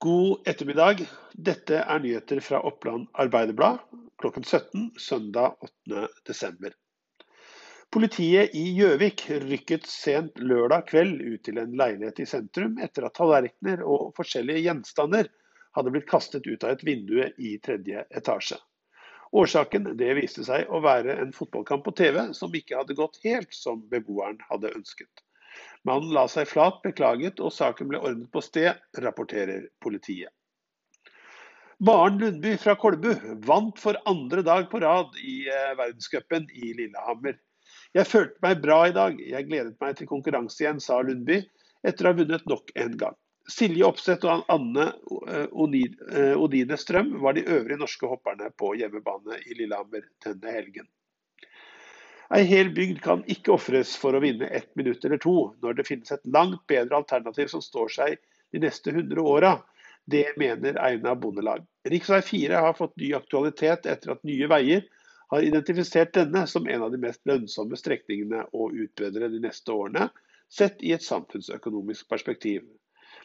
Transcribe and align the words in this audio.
God 0.00 0.48
ettermiddag. 0.48 1.02
Dette 1.32 1.82
er 1.82 1.98
nyheter 2.00 2.38
fra 2.40 2.62
Oppland 2.64 3.10
Arbeiderblad 3.20 3.82
klokken 4.22 4.46
17 4.46 4.86
søndag 4.96 5.58
8.12. 5.90 6.70
Politiet 7.92 8.56
i 8.56 8.62
Gjøvik 8.78 9.26
rykket 9.42 9.84
sent 9.84 10.40
lørdag 10.40 10.86
kveld 10.88 11.20
ut 11.20 11.44
til 11.44 11.60
en 11.60 11.76
leilighet 11.76 12.22
i 12.24 12.28
sentrum 12.32 12.80
etter 12.80 13.10
at 13.10 13.18
tallerkener 13.20 13.84
og 13.84 14.14
forskjellige 14.16 14.64
gjenstander 14.70 15.28
hadde 15.76 15.92
blitt 15.92 16.08
kastet 16.08 16.48
ut 16.48 16.64
av 16.64 16.78
et 16.78 16.86
vindu 16.88 17.20
i 17.20 17.58
tredje 17.60 18.08
etasje. 18.08 18.56
Årsaken 19.36 19.98
det 20.00 20.14
viste 20.16 20.48
seg 20.48 20.72
å 20.72 20.80
være 20.80 21.20
en 21.20 21.36
fotballkamp 21.36 21.84
på 21.84 21.98
TV 22.00 22.22
som 22.40 22.56
ikke 22.56 22.80
hadde 22.80 22.96
gått 22.96 23.20
helt 23.28 23.52
som 23.52 23.84
beboeren 23.92 24.40
hadde 24.48 24.72
ønsket. 24.72 25.12
Mannen 25.88 26.12
la 26.14 26.26
seg 26.28 26.48
flat, 26.48 26.82
beklaget, 26.84 27.40
og 27.40 27.54
saken 27.54 27.88
ble 27.90 28.00
ordnet 28.00 28.28
på 28.32 28.42
sted, 28.44 28.76
rapporterer 29.00 29.68
politiet. 29.82 30.32
Maren 31.80 32.18
Lundby 32.20 32.58
fra 32.60 32.74
Kolbu 32.76 33.14
vant 33.48 33.78
for 33.80 33.96
andre 34.10 34.42
dag 34.44 34.66
på 34.68 34.82
rad 34.82 35.14
i 35.24 35.46
eh, 35.48 35.70
verdenscupen 35.78 36.44
i 36.52 36.74
Lillehammer. 36.76 37.38
Jeg 37.96 38.06
følte 38.10 38.36
meg 38.44 38.60
bra 38.60 38.82
i 38.86 38.92
dag, 38.92 39.16
jeg 39.16 39.48
gledet 39.48 39.78
meg 39.80 39.96
til 39.96 40.10
konkurranse 40.10 40.60
igjen, 40.60 40.82
sa 40.84 41.00
Lundby 41.00 41.40
etter 41.88 42.04
å 42.04 42.12
ha 42.12 42.18
vunnet 42.18 42.44
nok 42.50 42.68
en 42.76 42.98
gang. 43.00 43.16
Silje 43.50 43.86
Opseth 43.88 44.28
og 44.28 44.44
Anne 44.52 44.90
eh, 45.24 45.46
eh, 45.48 46.36
Odine 46.36 46.76
Strøm 46.78 47.14
var 47.24 47.38
de 47.38 47.46
øvrige 47.48 47.80
norske 47.80 48.10
hopperne 48.12 48.52
på 48.60 48.74
hjemmebane 48.78 49.40
i 49.46 49.56
Lillehammer 49.56 50.04
denne 50.26 50.52
helgen. 50.54 50.88
Ei 52.30 52.44
hel 52.46 52.68
bygd 52.70 53.00
kan 53.02 53.22
ikke 53.26 53.50
ofres 53.56 53.96
for 53.98 54.14
å 54.14 54.20
vinne 54.22 54.46
ett 54.54 54.68
minutt 54.78 55.04
eller 55.04 55.18
to, 55.18 55.32
når 55.64 55.80
det 55.80 55.84
finnes 55.88 56.12
et 56.14 56.26
langt 56.30 56.60
bedre 56.70 57.00
alternativ 57.00 57.48
som 57.50 57.62
står 57.64 57.88
seg 57.90 58.20
de 58.54 58.60
neste 58.62 58.92
100 58.92 59.22
åra. 59.22 59.56
Det 60.06 60.36
mener 60.38 60.78
Eina 60.78 61.16
Bondelag. 61.18 61.64
Rv. 61.90 62.20
4 62.28 62.60
har 62.62 62.76
fått 62.78 62.94
ny 63.02 63.08
aktualitet 63.18 63.88
etter 63.90 64.12
at 64.14 64.22
Nye 64.26 64.46
Veier 64.50 64.84
har 65.34 65.46
identifisert 65.46 66.14
denne 66.14 66.44
som 66.50 66.68
en 66.70 66.84
av 66.86 66.94
de 66.94 67.00
mest 67.02 67.20
lønnsomme 67.26 67.78
strekningene 67.78 68.44
å 68.54 68.68
utbedre 68.84 69.30
de 69.32 69.40
neste 69.42 69.74
årene, 69.74 70.06
sett 70.50 70.82
i 70.86 70.92
et 70.94 71.06
samfunnsøkonomisk 71.06 72.06
perspektiv. 72.10 72.62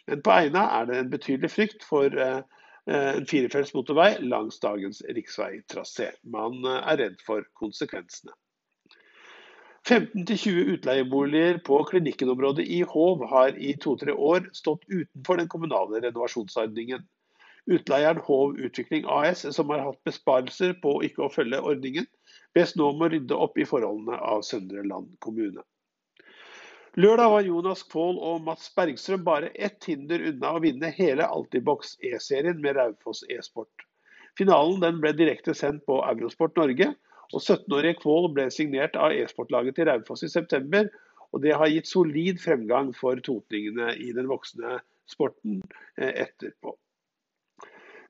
Men 0.09 0.23
på 0.25 0.33
Eina 0.33 0.65
er 0.79 0.89
det 0.89 0.97
en 1.01 1.11
betydelig 1.13 1.51
frykt 1.53 1.85
for 1.85 2.09
eh, 2.09 2.41
en 2.89 3.29
firefelts 3.29 3.73
motorvei 3.77 4.11
langs 4.25 4.57
dagens 4.65 5.01
riksveitrasé. 5.09 6.11
Man 6.37 6.57
eh, 6.65 6.81
er 6.93 7.01
redd 7.01 7.21
for 7.25 7.45
konsekvensene. 7.57 8.33
15-20 9.89 10.49
utleieboliger 10.49 11.57
på 11.57 11.83
klinikkenområdet 11.83 12.65
i 12.65 12.81
Hov 12.81 13.25
har 13.29 13.57
i 13.57 13.75
to-tre 13.77 14.13
år 14.13 14.47
stått 14.53 14.81
utenfor 14.87 15.37
den 15.37 15.47
kommunale 15.47 15.99
renovasjonsordningen. 16.01 17.03
Utleieren 17.69 18.17
Hov 18.25 18.57
Utvikling 18.57 19.05
AS, 19.05 19.45
som 19.55 19.69
har 19.69 19.83
hatt 19.85 20.01
besparelser 20.03 20.73
på 20.81 20.97
ikke 21.05 21.27
å 21.27 21.29
følge 21.29 21.61
ordningen, 21.61 22.09
bes 22.57 22.73
nå 22.75 22.89
om 22.95 23.05
å 23.05 23.11
rydde 23.13 23.37
opp 23.37 23.61
i 23.61 23.67
forholdene 23.69 24.17
av 24.17 24.41
Søndre 24.47 24.81
Land 24.89 25.13
kommune. 25.21 25.61
Lørdag 26.97 27.29
var 27.29 27.45
Jonas 27.45 27.83
Kvål 27.85 28.17
og 28.23 28.43
Mats 28.47 28.69
Bergstrøm 28.73 29.25
bare 29.25 29.53
ett 29.53 29.85
hinder 29.85 30.21
unna 30.31 30.55
å 30.55 30.61
vinne 30.63 30.89
hele 30.97 31.29
Altibox 31.29 31.97
E-serien 32.01 32.57
med 32.63 32.79
Raufoss 32.79 33.21
e-sport. 33.29 33.85
Finalen 34.39 35.01
ble 35.03 35.13
direkte 35.13 35.53
sendt 35.53 35.85
på 35.85 36.01
Eurosport 36.07 36.57
Norge, 36.57 36.95
og 37.33 37.41
17-årige 37.41 37.99
Kvål 38.01 38.29
ble 38.35 38.47
signert 38.53 38.97
av 38.99 39.15
e-sportlaget 39.15 39.77
til 39.77 39.89
Raufoss 39.89 40.25
i 40.25 40.31
september. 40.31 40.89
og 41.31 41.41
Det 41.41 41.55
har 41.57 41.71
gitt 41.71 41.89
solid 41.89 42.39
fremgang 42.41 42.93
for 42.95 43.19
totningene 43.23 43.95
i 43.97 44.11
den 44.15 44.29
voksne 44.29 44.79
sporten 45.09 45.61
eh, 45.97 46.13
etterpå. 46.25 46.75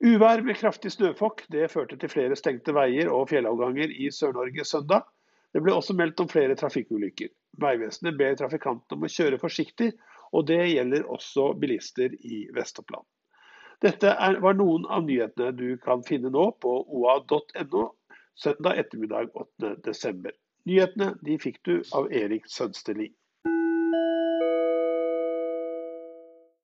Uvær 0.03 0.43
med 0.43 0.57
kraftig 0.59 0.91
snøfokk 0.91 1.45
det 1.51 1.69
førte 1.71 1.97
til 1.97 2.11
flere 2.11 2.35
stengte 2.35 2.73
veier 2.75 3.07
og 3.07 3.29
fjellavganger 3.31 3.93
i 3.95 4.11
Sør-Norge 4.11 4.65
søndag. 4.67 5.07
Det 5.55 5.63
ble 5.63 5.71
også 5.71 5.95
meldt 5.95 6.19
om 6.19 6.27
flere 6.27 6.57
trafikkulykker. 6.59 7.31
Vegvesenet 7.63 8.17
ber 8.19 8.35
trafikantene 8.35 8.99
om 8.99 9.07
å 9.07 9.11
kjøre 9.11 9.39
forsiktig, 9.39 9.93
og 10.35 10.49
det 10.49 10.59
gjelder 10.67 11.07
også 11.07 11.53
bilister 11.55 12.11
i 12.27 12.43
Vest-Oppland. 12.51 13.05
Dette 13.83 14.11
er, 14.11 14.39
var 14.43 14.57
noen 14.59 14.83
av 14.91 15.05
nyhetene 15.07 15.55
du 15.55 15.77
kan 15.83 16.03
finne 16.03 16.31
nå 16.31 16.49
på 16.59 16.73
oa.no 16.83 17.85
søndag 18.35 18.79
ettermiddag 18.79 19.31
8. 19.33 19.75
desember. 19.85 20.31
Nyhetene 20.65 21.13
de 21.25 21.37
fikk 21.41 21.61
du 21.65 21.75
av 21.93 22.09
Erik 22.11 22.47
Sønsteli. 22.51 23.11